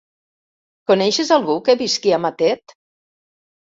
[0.93, 2.77] Coneixes algú que visqui a Matet?